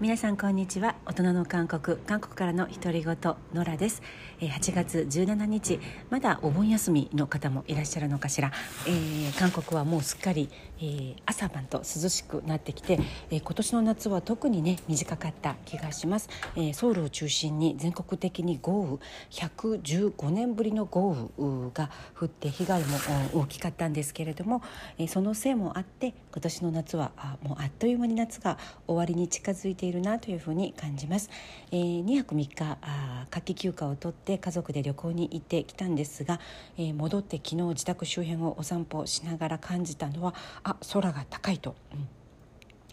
[0.00, 0.94] 皆さんこんにちは。
[1.06, 1.96] 大人の韓国。
[1.96, 3.16] 韓国からの独り言
[3.52, 4.00] ノラです。
[4.38, 5.80] 8月17日。
[6.08, 8.52] まだお盆休みの方もいらっしゃるのかしら、
[8.86, 13.00] えー、韓国はもうすっかり、えー、朝晩と涼しくなってきて、
[13.30, 18.98] えー、今年の夏は特にね短かった気がします、えソウルを中心に全国的に豪雨。
[19.32, 22.98] 115年ぶりの豪雨が降って被害も
[23.34, 24.62] 大きかったんですけれども、
[24.96, 31.30] えそのせいもあって今年の夏はあもうあっという間に夏が終わりに近づいているなというふうに感じます、
[31.70, 36.40] えー、2泊3日あ夏季休暇を取って家族で旅行に行ってきたんですが、
[36.76, 42.08] えー、戻って昨日自宅周辺をお散歩しながら感じたのはあ空が高いと、うん、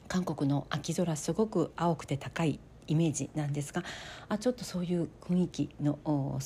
[0.08, 3.84] 韓国の秋空すごく青くて高いイメージなんですが
[4.30, 5.98] あちょっとそういう雰囲気の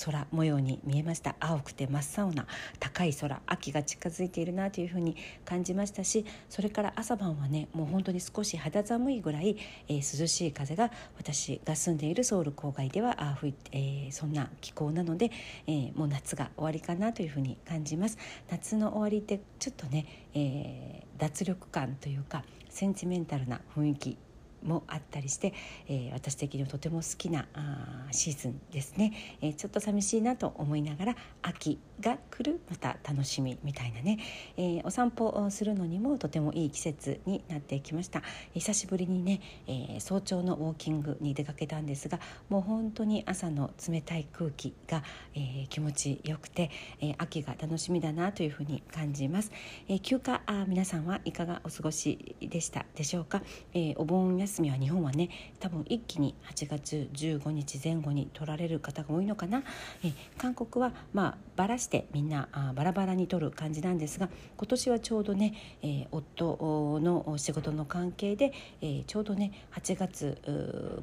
[0.04, 1.36] 空模様に見えました。
[1.40, 2.46] 青くて真っ青な
[2.80, 3.42] 高い空。
[3.46, 5.16] 秋が近づいているなというふうに
[5.46, 9.58] 感じましたしそれから朝晩はねもう本当に少し肌寒いぐらい、
[9.88, 15.32] えー、涼しい風が私が住んでいるソウル郊外ではあ吹いて、えー、そんな気候なので、
[15.68, 18.18] えー、もう夏が終わりかなというふうに感じます。
[18.50, 24.18] 夏の終わりってちょっとね、え脱力感というかセンチメンタルな雰囲気
[24.64, 25.54] もあったりして、
[25.88, 34.20] えー、私的にはとても好きなあシーズンですね、えー、ちょっと寂しいなと思いながら秋が来るまた楽しみみたいなね、
[34.58, 38.22] えー、お散歩をするのにもとてもいい季節になってきました。
[38.54, 45.04] 久しぶりにね、え早朝のウォーキングに出かけたんですがもう本当に朝の冷たい空気が、
[45.36, 49.52] え気持ちよくて、え秋が楽しみだなというふうに感じます、
[49.88, 53.42] え休暇あ皆さんはいかがお過ごしでしたでしょうか、
[53.74, 59.64] えお盆休みは日本はね多分一気に8月15日前後に取られる方が多いのかな。
[60.04, 70.38] え韓国はまあばらしてみんなあバラバラに取る感じなんですが今年はちょうどね、えー、夫の仕事の関係で、えー、ちょうどね8月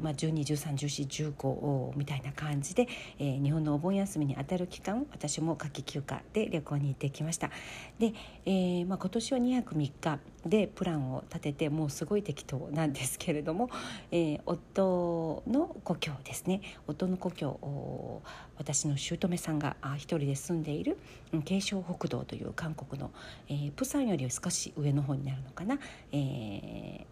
[0.01, 7.51] まあ、12131415みたいな感じで、えー、日本のお盆休みにあたる期間私も夏季休暇で旅行に行ってきました。
[7.99, 8.13] で、
[8.45, 10.19] えーまあ、今年は2泊3日。
[10.49, 13.71] でプランを立ててもうすごい適当なんですけれども、
[14.11, 16.61] えー、夫の故郷ですね。
[16.87, 18.23] 夫の故郷
[18.59, 20.99] 私の姑さんが一人で住んでいる
[21.45, 23.11] 慶尚北道という韓国の、
[23.49, 25.79] えー、プサンより少し上の方になるのかな、
[26.13, 27.05] えー、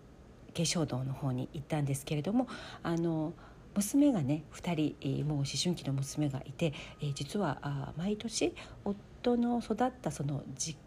[0.52, 2.48] 慶尚道の方に行ったんですけれども
[2.82, 3.34] あの
[3.74, 10.83] 娘がね2人、えー、もう思春期の娘がいて、えー、実はあ毎年夫の育ったその実家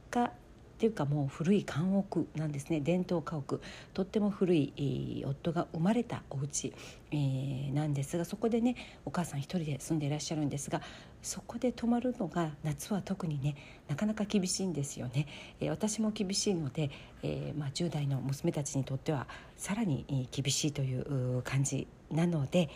[0.77, 2.79] っていうかもう古い監屋なんですね。
[2.81, 3.59] 伝統家屋。
[3.95, 6.71] とっても古い、えー、夫が生まれたお家、
[7.09, 10.83] えー、なんですがそこでねお母さん一人で住んでいらっしゃるんですが
[11.23, 13.55] そこで泊まるのが夏は特にね
[13.87, 15.25] なかなか厳しいんですよね、
[15.59, 16.91] えー、私も厳しいので、
[17.23, 22.69] えまあ、10代の娘たちにとってはさらに厳しいという感じなので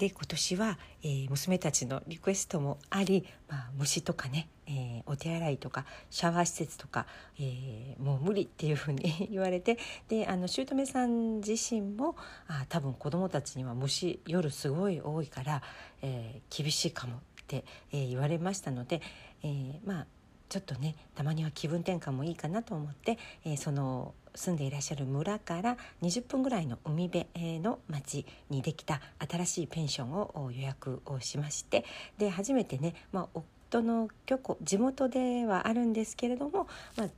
[0.00, 7.04] で今年は、えー、娘たちのリクエストもあり、まあ、虫とかね、えー、お手洗いとかシャワー施設とか、
[7.38, 9.76] えー、もう無理っていうふうに 言われて
[10.08, 12.16] であの姑さん自身も
[12.48, 15.62] あ多分子どもたちには虫夜すごい多いから、
[16.00, 19.02] え、厳しいかもって、え、言われましたので、
[19.42, 20.06] え、まあ
[20.50, 31.84] ちょっとねたまには気分転換もいいかなと思って、えー、その住んでいらっしゃる村から20分ぐらいの海辺の町にできた新しいペンションを予約をしまして
[32.18, 36.66] で初めてね、まあ、夫の居庫地元ではあるんですけれども
[36.96, 37.08] まあ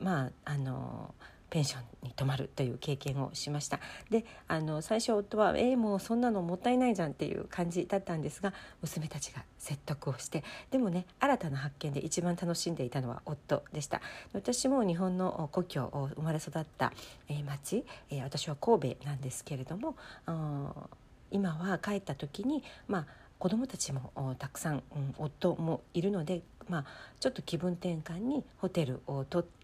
[0.00, 1.14] まああの
[1.52, 3.78] ペンションに泊まるという経験をしました。
[4.08, 14.00] であの最初夫は「えー、もうそんなのもったいないじゃん」っていう感じだったんですが娘たちが説得をしてでもね新たな発見で一番楽しんでいたのは夫でした。
[14.32, 16.90] 私も日本の故郷を生まれ育った、
[17.28, 19.94] えー、町、え、私は神戸なんですけれども
[21.30, 23.06] 今は帰った時にまあ
[23.38, 26.84] 子どもたちもたくさん、うん、夫もいるので、まあ、
[27.18, 29.61] ちょっと気分転換にホテルを取っ、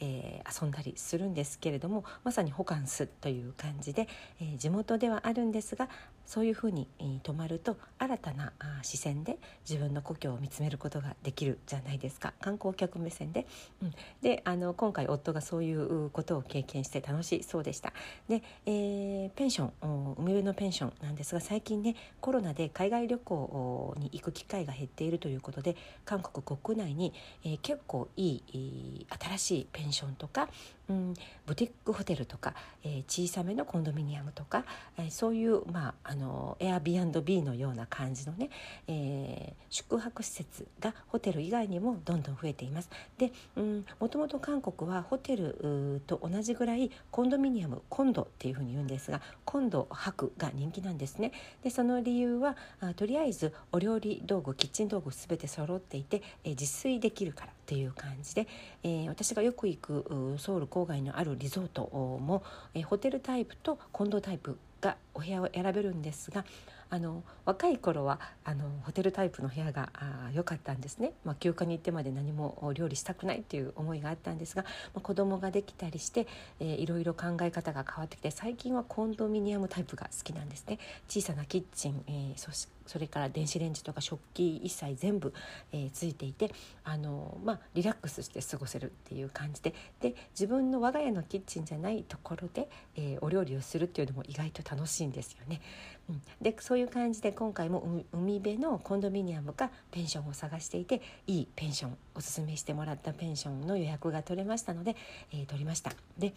[0.00, 4.08] えー、遊んだりするんですけれどもまさにホカンスという感じで、
[4.40, 5.88] えー、地元ではあるんですが
[6.28, 8.52] そういうふうに、えー、泊まると新たな
[8.82, 13.46] 視線で自分の故郷を見つめることができるじゃないですか観光客目線で。
[13.82, 17.94] うん、であの今回夫がそういうことを経験して楽しそうでした。
[18.28, 30.48] で、えー、ペンション海辺のペンションなんですが最近ねコロナで海外旅行に行く機会が減っているということで韓国国内に、えー、結構いい新しいしいペンションとか、
[30.88, 31.14] うん、
[31.46, 34.64] ブティックホテルとか、えー、小さめのコンドミニアムとか、
[34.96, 38.50] えー、そういう、まあ、あの Airbnb のような感じのね、
[38.86, 42.90] えー、宿泊施設がホテル以外にもどんどん増えています。
[43.18, 51.32] で、うん、もともと韓国はホテルと同じぐらいコンドミニアムコンドっていうふうに言うんですがコンド泊が人気なんですね。
[51.62, 58.46] でその理由はあとりあえずお料理道具キッチン道具全て揃っていて、えー、自炊できるからっていう感じで、
[58.82, 62.42] えー、私がよく行くソウル郊外のあるリゾートも、
[62.74, 66.44] え、ホテルタイプとコンドタイプがお部屋を選べるんですが
[66.90, 69.90] あの若い頃はあのホテルタイプの部屋が
[70.32, 74.62] 良かったんですね、まあ、休暇に行ってまで何も料理したくないっていう思いがあったんですが、
[74.94, 76.26] まあ、子供ができたりして、
[76.60, 80.78] えー、いろいろ考え方が変わってきて最近はコンドミニアムタイプが好きなんですね。
[81.08, 85.32] 小さなキッチン、えー、そしてそれから電子レンジとか食器一切全部、
[85.72, 86.52] えー、ついていて
[86.84, 95.60] あの、まあ、リラックスして過ごせるっていう感じでで自分の我が家のキッチンじゃないところで、えー、お料理をするっていうのも意外と楽しいんですよね。
[96.08, 104.96] うん、でそういう感じで今回も海辺のコンドミニアムかペンションを探していていいペンションおすすめしてもらったペンションの予約が取れましたので、
[105.32, 105.92] えー、取りました。
[106.16, 106.32] で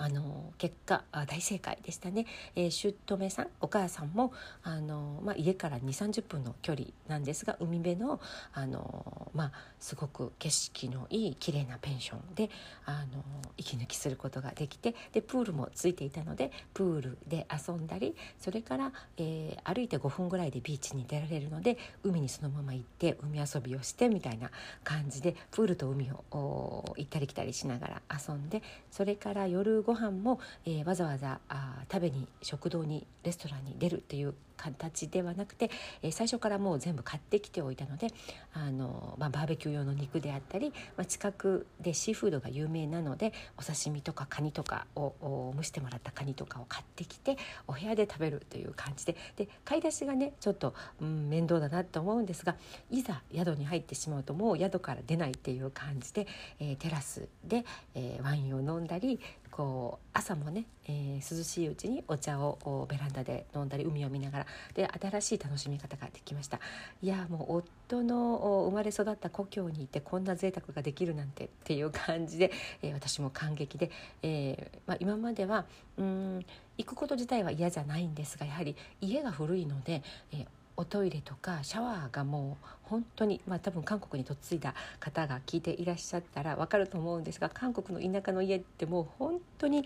[0.00, 2.24] あの結果大正解でしたね、
[2.56, 2.70] えー、
[3.06, 4.32] 姑さんお母さんも
[4.62, 8.18] あの、まあ、家から2 3 0分の距離なんですが海辺の
[8.54, 12.48] あの、まあ、すごく景色のいい綺麗なペンションで
[12.86, 13.22] あの
[13.58, 24.50] 息抜きすることができてでプールもついていたのでプールで遊んだりそれから、えー、歩いて5分ぐらいでビーチに出られるので海にそのまま行って海遊びをしてみたいな
[24.82, 35.70] 感じでプールと海を行ったり来たりしながら遊んでそれから夜ご飯も、えー、わざわざあ食べに食堂にレストランに出るっていう形ではなくて、
[36.02, 38.08] えー、最初からもう全部買ってきておいたので
[38.52, 49.16] あの、まあ、バーベキュー用の肉であったり、まあ、近くでシーフードが有名なのでお刺身とかカニとかを蒸してもらったカニとかを買ってきてお部屋で食べるという感じで。
[49.36, 52.54] で買い出しがねちょっと、うん、面倒だなと思うんですが
[52.90, 56.26] いざ宿に入ってしまうともう宿から出ないっていう感じで、
[56.60, 57.64] えー、テラスで、
[57.94, 59.18] えー、ワインを飲んだり
[59.60, 66.60] こう朝もね、えー、涼しいうちにお茶をベランダで飲んだり海を見ながらで新しい楽しみ方ができました。
[67.02, 67.56] いやもう
[67.90, 73.90] 夫の生まれ育った故郷にいてこんな贅沢ができるなんてっていう感じで、 えー、私も感激で、
[74.22, 75.66] えーまあ、今までは
[75.98, 76.46] うん
[76.78, 80.02] 行くこと自体は嫌じゃないんですがやはり家が古いので、
[80.32, 80.46] えー
[80.80, 89.84] おトイレとかシャワーがもう本当にまあ多分韓国に嫁いだ方が聞いていらっしゃったら分かると思うんですが韓国の田舎の家ってもう本当に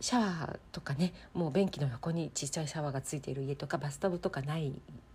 [0.00, 4.72] シャワーとかねもう便器の横にちっちゃいシャワーがついている家とかバスタブとかない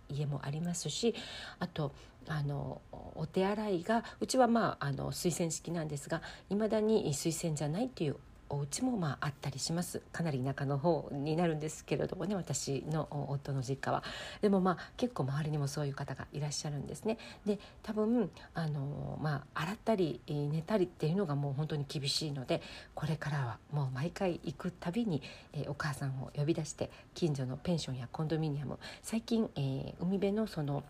[0.08, 1.12] 家もありますし
[1.58, 1.90] あと
[2.28, 2.80] あの
[3.16, 8.16] お手洗いがうちはまああの水洗式なんですがいまだに水洗じゃないっていう
[8.48, 10.02] お家もまああったりします。
[10.12, 14.02] かなり田舎の方になるんですけれどもね私の夫の実家は。
[14.40, 17.18] でもまあ結構周りにもそういう方がいらっしゃるんですね。
[17.44, 22.62] で多分あのまあ洗ったり寝たりっていうのがもう本当に厳しいので
[22.94, 25.22] これからはもう毎回行くたびに、
[25.52, 30.84] え、お母さんを呼び出して近所のペンションやコンドミニアム最近、えー、海辺のその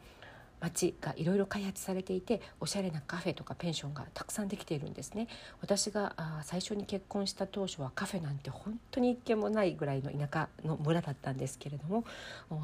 [0.70, 5.28] 街がいろいろ開発されていておしゃれなカフェとかペンションがたくさんできているんですね
[5.60, 12.04] 私があ最初に結婚した当初はカフェなんて本当に一軒もないぐらいの田舎の村だったんですけれども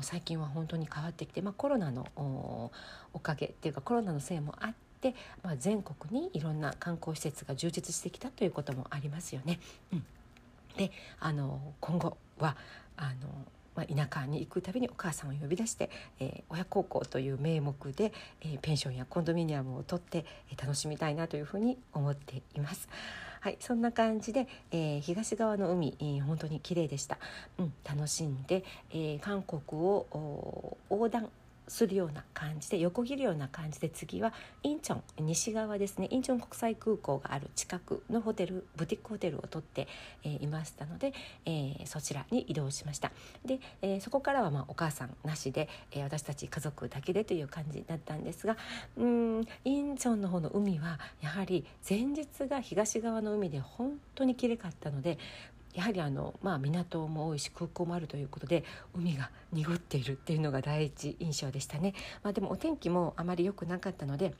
[0.02, 2.70] 最近は本当に変わってきて、まあ、コロナの
[3.12, 9.60] おかげっていうかコロナのせいもあって、まあ、全国にいろんな観光施設が充実してきたということもありますよね。
[9.92, 10.04] うん、
[10.76, 10.90] で
[11.20, 12.56] あの今後は
[12.96, 18.12] あのまあ、田舎に行くたびにお母さんを呼び出して、えー、親孝行という名目で、
[18.42, 22.88] えー、ペンションやコンドミニアムを取って、えー、楽しみたいなというふうに思っています。
[23.40, 27.18] はい、そんな感じで、えー、東側の海、えー、本当に綺麗でした。
[27.58, 31.28] うん、楽しんで、えー、韓国を横断
[31.68, 36.08] するような感じで横切るような感じで次はインチョン西側ですね。
[36.10, 39.88] インチョン国際空港がある近くのホテルブティックホテルを取って、
[40.24, 41.12] えー、いましたので、
[41.46, 43.12] えー、そちらに移動しました。
[43.44, 48.56] で、えー、そこからはまあお母さんなしで、えー、私たち家族だけでという感じだったんですが
[48.96, 55.18] うんインチョンの方の海はやはり前日が東側の海で本当にきれかったので
[55.74, 58.64] やはりあの、まあ、港も多いし空港もあるということで
[58.94, 64.34] 海が濁っているっていうのが第一印象でしたね、まあ、でもお天気もあまり良くなかったので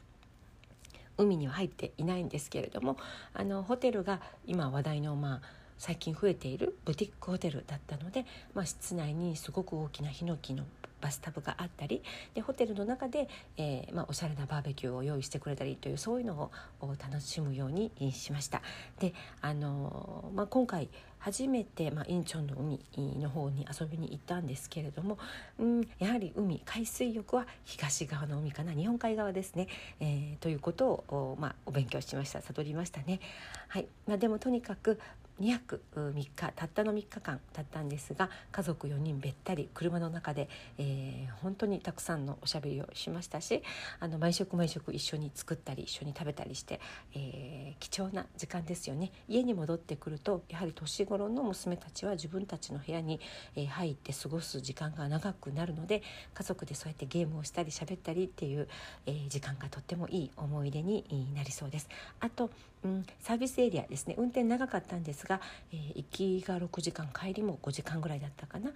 [1.19, 2.97] 海には入っていないんですけれども
[3.35, 5.41] あのホテルが今話題のまあ
[5.79, 8.25] 最近増えているブティックホテルだったので、
[8.55, 10.65] まあ、室内にすごく大きなヒノキの
[11.01, 12.03] バスタブがあったり
[12.35, 18.63] でホテルの中で、えーまあ、おしゃれなバーベキューを用意してくれたりというそういうのを楽しむようにしました。
[19.01, 20.89] であのー、まあ、今回
[21.23, 22.81] 初めて、まあ、インチョンの海
[23.19, 25.19] の方に遊びに行ったんですけれども、
[25.59, 29.69] うん、やはり海海水浴は東側の海かな日本海側ですね、
[30.01, 33.21] えー、ということを、まあ、お勉強しました悟りましたね。
[33.69, 34.99] はいまあ、でもとにかく
[35.43, 43.63] 2泊3日たったの3日間だったんですが家族4人べったり車の中で、えー、本当にたくさんのおしゃべりをしましたし
[43.99, 46.81] あの毎食毎食一緒に作ったり一緒に食べたりして、
[47.15, 53.21] えー、貴重な時間ですよね家に戻ってくるとやはり年頃の娘たちは自分たちの部屋に、
[53.57, 56.03] えー、入って過ごす時間が長くなるので
[56.35, 58.69] 家族でそうやってゲームをしたり喋ったりっていう、
[59.07, 61.89] えー、時間がとってもいい思い出になりそうです。
[62.21, 62.51] あと、
[62.85, 64.15] うん、サービスエリアですね。
[64.19, 65.41] 運転長かったんですが、
[65.73, 68.71] えー、行きが6時間帰りも5時間ぐらいだったかな、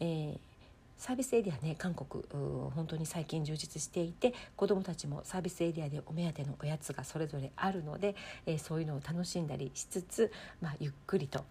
[0.00, 0.38] えー、
[0.98, 2.24] サービスエリアね韓国
[2.74, 11.44] 本当に最近充実していて子どもたちもサービスエリアでお目当てのおやつがそれぞれあるので、えー、そういうのを楽しんだりしつつ、まあ、ゆっくりと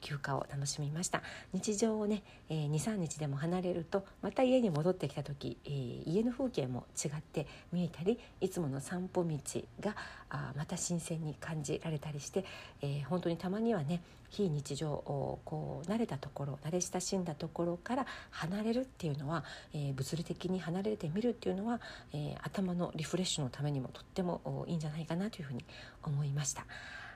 [0.00, 1.22] 休暇を楽しみました。
[1.52, 9.38] 日常をね、えー、23日でも離れるとまた家に戻ってきた時、えー、家の風景も違って見えたりいつもの散歩道
[9.80, 9.94] が
[10.28, 12.44] あまた新鮮に感じられたりして、
[12.80, 21.80] えー、本当にたまにはね非日常をこう慣れたところ慣れ親しんだところから離れるっていうのは、えー、物理的に離れてみるっていうのは、
[22.12, 25.64] えー、頭のリフレッシュのためにもとってもいいんじゃないかなというふうに
[26.02, 26.66] 思いました。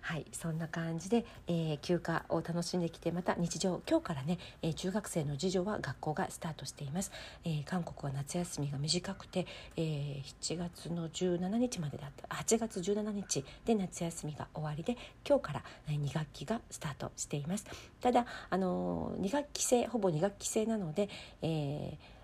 [0.07, 7.11] はいそんな感じで、えー、休暇を楽しんできてまた日常今日からね、えー、中学生の次女は学校がスタートしています、
[7.45, 12.29] えー、韓国は夏休みが短くて、え7月の17日までだった。
[12.37, 14.97] 8月17日で夏休みが終わりで
[15.29, 17.67] 今日から、2学期がスタートしています。
[18.01, 21.09] ただあの2学期制ほぼ2学期制なので、
[21.43, 22.15] えー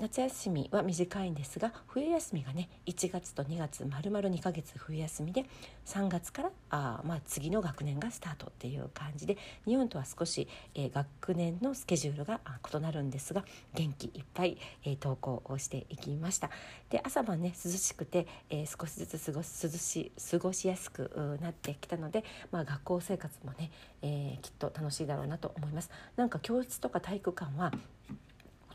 [0.00, 5.44] 夏休みは短いんですが冬休みがね1月と2月まるまる2ヶ月冬休みで
[5.84, 12.40] 3月からあ、まあ、次の学年がスタートっていう感じで日本とは少し、えー、学年のスケジュールが
[12.74, 16.48] 異なるんですが元気いっぱい、えー、登校をしていきました。
[16.88, 25.90] で朝晩ね涼しくて、えー、少しずつ過ごす涼し過ごしやすくなってきたので、まあ、学校生活もね、え、きっと楽しいだろうなと思います。
[26.16, 27.72] なんか教室とか体育館は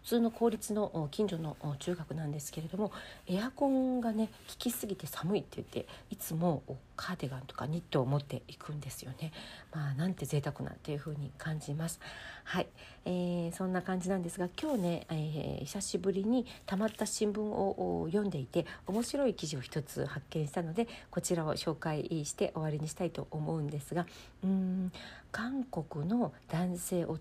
[0.05, 2.91] 通の公立の近所の中学なんですけれども
[3.27, 6.63] エアコンがね効きすぎて寒いって言っていつも
[6.95, 9.31] カーディガンとかニットを持っていくんですよね。
[9.73, 11.99] まあなんて贅沢なっていう風に感じます。
[12.43, 12.67] はい、
[13.05, 24.05] えー、そんな感じなんですが今日ね、えー、久しぶりにたまった新聞を読んでいて面白い記事を一つ発見したのでこちらを紹介して終わりにしたいと思うんですが
[24.43, 24.91] うん
[25.31, 27.17] 韓国の男性を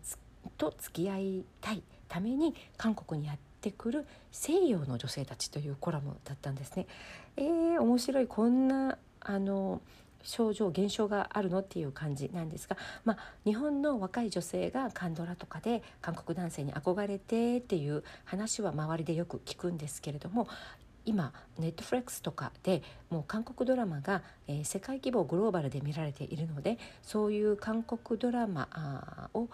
[0.58, 1.82] と付き合いたい
[2.14, 6.86] ために韓国にやってくる西洋の女性たちというコラムだったんですね。
[7.36, 9.80] えー、面白いこんなあの
[10.22, 20.46] 症状現象があるのっていう感じなんですが、まあ、日本の若い女性がカンドラとかで韓国男性に憧れてっていう話は周りでよく聞くんですけれども
[21.06, 29.48] 今ネットフレックスとかでもう韓国ドラマが、えー、世界規模グローバルで見られているのでそういう韓国ドラマを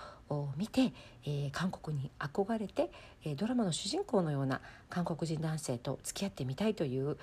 [0.57, 0.93] 見て、
[1.25, 2.91] えー、韓国に憧れて、
[3.25, 7.17] えー、ドラマの主人公のような韓国人男性と付き合ってみたいという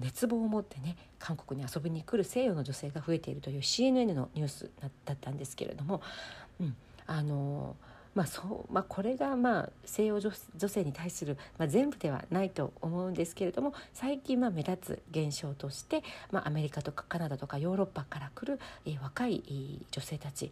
[0.00, 6.00] 熱望を持ってね韓国に遊びに来る西洋の女性が増えているという CNN のニュースだったんですけれども、
[6.60, 10.32] うん、あのーまあそうまあ、これがまあ西洋女
[10.68, 20.50] 性に対する、まあ、全部ではないと思うんですけれども最近まあ目立つ現象として、まあ、アメリカとかカナダとかヨーロッパから来る、えー、若い女性たち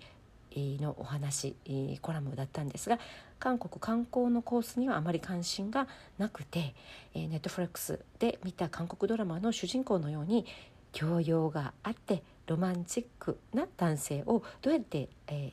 [0.55, 1.57] のお話
[2.03, 2.99] コラムだったんですが
[3.39, 6.75] 韓国観光のコースにはあまり関心がなくて
[7.15, 10.45] ネットフレックスで見た韓国ドラマの主人公のように
[10.93, 15.53] 教養があってロマンチックな男性をどうやって、えー、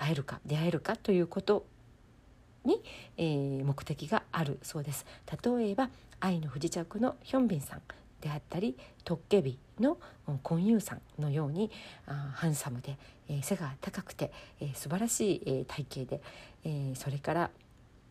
[0.00, 1.66] 会えるか出会えるかということ
[2.64, 2.82] に、
[3.16, 5.06] えー、目的があるそうです。
[5.44, 7.82] 例えば愛の不時着のヒョンビンさん
[8.20, 9.98] であったりトッケビの
[10.42, 11.70] コンユーさんのように
[12.06, 16.22] あハンサムで、えー、背が高くて、えー、素晴らしい、えー、体型で、
[16.64, 17.50] えー、それから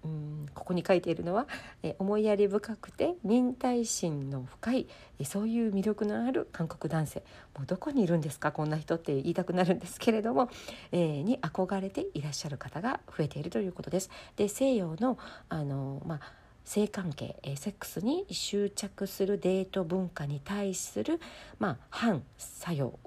[0.04, 1.48] うんここに書いているのは、
[1.82, 7.24] え思いやり深くて忍耐心の深い、えそういう魅力のある韓国男性
[7.58, 10.48] もうどこにいるんですかこんな人って言いたくなるんですけれども、
[10.92, 14.12] えー、に憧れていらっしゃる方が増えているということです。
[14.36, 15.18] で西洋の
[15.50, 21.20] あの、まあ性関係セックスに執着するデート文化に対する、
[21.58, 23.00] まあ、反作用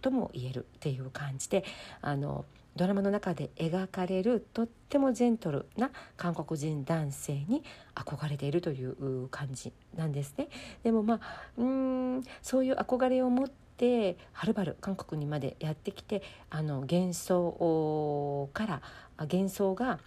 [0.00, 1.66] とも言えるっていう感じで
[2.00, 2.46] あの
[2.80, 7.62] ドラマの中で描かれるとってもジェントルな韓国人男性に
[7.94, 10.48] 憧れているという感じなんですね。
[10.82, 18.82] でもまあうんそういう憧れを持ってはるばる韓国にまでやってきてあの幻想から
[19.18, 19.98] 幻想が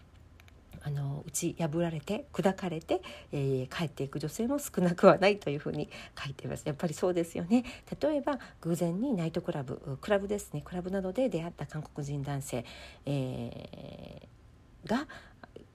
[0.83, 5.89] あの打ち破られて砕かれて、えー、帰っていく女性も少なくはないというふうに
[6.21, 6.63] 書いています。
[6.65, 7.63] やっぱりそうですよね。
[8.01, 10.61] 例えば偶然にナイトクラブクラブですね。
[10.61, 12.65] クラブなどで出会った韓国人男性、
[13.05, 15.07] えー、が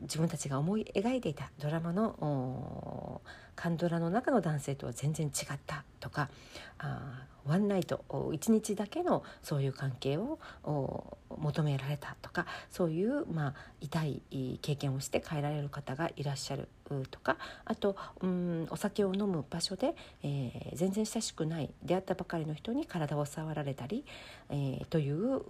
[0.00, 3.20] 自分たちが思い描いていたドラマの
[3.56, 6.28] カンドラの中の男性とは全然違ったとか
[6.78, 10.38] あワンナイト一日だけのそういう関係を
[11.36, 16.68] 求められたとかそういう、まあ、痛い経験をして帰られる方がいらっしゃる
[17.10, 24.04] とかあとうんお酒を飲む場所で、えー、全然親しくない出会ったばかりの人に体を触られたり、
[24.50, 25.42] えー、という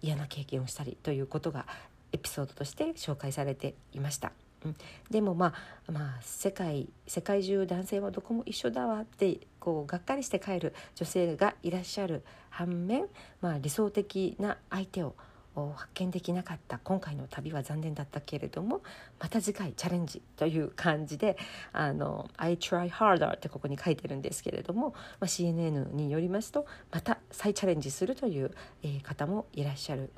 [0.00, 1.66] 嫌な経験をしたりということが
[2.12, 4.32] エピソードとして紹介されていました。
[4.64, 4.76] うん、
[5.10, 5.54] でもま
[5.88, 13.06] あまあ世界世界中男性はどこも一緒だわってこうがっかりして帰る女性がいらっしゃる反面、
[13.40, 15.14] まあ、理想的な相手を
[15.54, 18.80] 発見できなかった今回の旅は残念だったけれども
[19.20, 21.36] また次回チャレンジという感じで
[21.72, 28.50] 「あの I try harder」ってここに書いてるんですけれども、まあ、CNN によりますとまた再チャレンジするという、
[28.82, 30.10] えー、方もいらっしゃる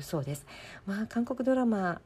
[0.00, 0.46] そうです。
[0.86, 2.00] まあ、韓国ドラマ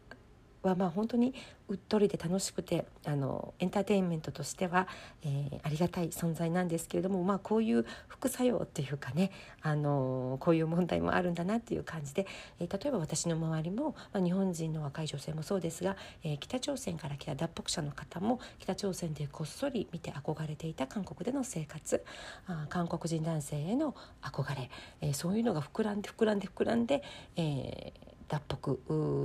[0.63, 1.35] はまあ本当に
[1.69, 4.87] うっとりで楽しくてあのエンターテインメントとしては、
[5.25, 9.31] えー、ありがたい存在なんですけれども、まあ、こういう副作用っていうかね
[9.63, 12.27] あのこういう問題もあるんだなっていう感じで、
[12.61, 22.05] えー、例えば私の周りも、まあ、日本人の若い女性もそうですが、えー、北朝鮮から来た脱北者の方も北朝鮮でこっそり見て憧れていた韓国での生活
[22.47, 27.03] あ韓国人男性への憧れ、えー、そういうのが膨らんで膨らんで膨らんで、
[27.37, 28.43] えー、脱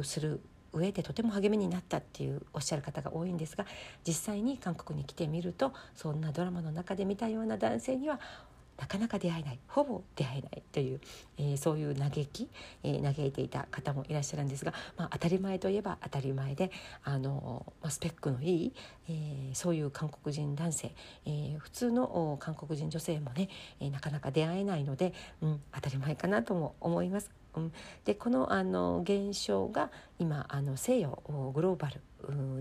[0.01, 0.41] 北する
[0.77, 3.65] 上でとても励みになったっていうおっしゃる方が多いんですが
[4.05, 8.19] 実際に韓国に来てみるとそんなドラマの中で見たような男性には
[8.77, 11.01] なかなか出会えないほぼ出会えないという、
[11.37, 12.47] えー、そういう嘆き、
[12.83, 16.71] えー、嘆いていた方もいらっしゃるんですが、まあ、当たり前といえば当たり前で
[17.03, 18.73] あの、まあ、スペックのいい、
[19.09, 20.93] えー、そういう韓国人男性、
[21.25, 27.31] えー、普通の韓国人女性もね、えー、なかなか出会えないので、うん、当たり前かなとも思います。
[27.57, 27.73] うん、
[28.05, 31.21] でこのあの現象が今あの西洋
[31.53, 32.01] グローバル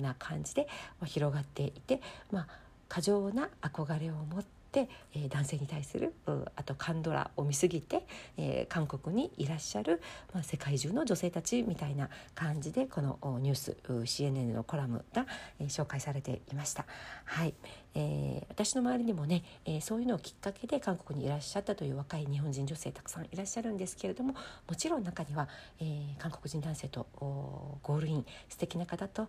[0.00, 0.68] な感じで
[1.04, 2.48] 広がっていて、まあ、
[2.88, 6.12] 過剰な憧れを持ってて、えー、男性に対する
[6.54, 10.02] あとカンドラを見すぎて、えー、韓国にいらっしゃる、
[10.34, 15.26] まあ、世界中の女性たちみたいな感じでこのニュース CNN のコラムが、
[15.58, 16.84] えー、紹介されていました。
[17.24, 17.54] はい
[17.94, 24.34] えー、私の周りにもね、えー、そういうのをきっかけで韓国にいらっしゃったという若い日本人女性たくさんいらっしゃるんですけれども
[24.68, 25.48] もちろん中には、
[25.80, 29.28] えー、韓国人男性とゴールイン素敵な方と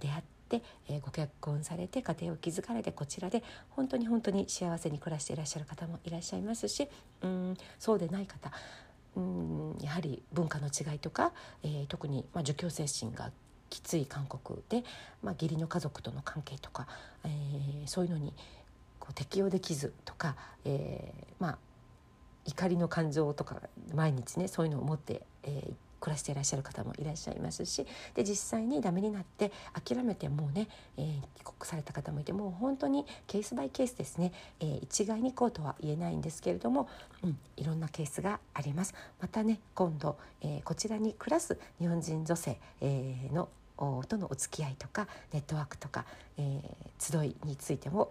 [0.00, 0.41] 出会って、
[0.88, 6.88] えご結婚されて家庭を築かれてこちらで本当に本当に幸せに暮らしていらっしゃる方もいらっしゃいますし
[7.22, 8.50] うんそうでない方
[9.16, 13.30] うんやはり文化の違いとか、えー、特に、まあ、儒教精神が
[13.70, 14.84] きつい韓国で、
[15.22, 16.86] まあ、義理の家族との関係とか、
[17.24, 18.34] えー、そういうのに
[18.98, 21.58] こう適応できずとか、えー、まあ
[22.44, 23.56] 怒りの感情とか
[23.94, 30.66] 毎日ねそういうのを持って、えー、暮らしていらっしゃる方もいらっしゃいますしで実際にダメになって諦めてもうね、
[30.98, 36.88] えー、帰国された方もいてもう本当にケースバイケースですね、えー、一概にこうとは言えないんですけれども、
[37.22, 38.94] うん、いろんなケースがあります。
[39.20, 43.48] またね今度、えー、こちらに暮らす日本人女性、えー、の
[44.08, 46.04] とのお付き合いとかネットワークとか、
[46.36, 48.10] えー、集いについても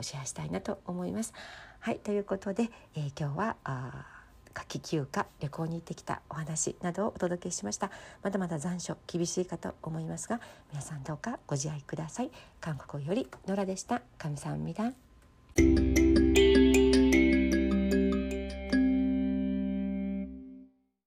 [0.00, 1.32] シェアしたいなと思います。
[1.80, 4.17] はいということで、えー、今日はあ
[4.58, 7.90] 夏季休暇旅行に行ってきたお話などをお届けしました。
[8.22, 10.40] まだまだ残暑厳しいかと思いますが
[10.72, 12.30] 皆さんどうかご自愛ください。
[12.60, 14.02] 韓国よりノラでした。
[14.18, 14.92] 神さんみだ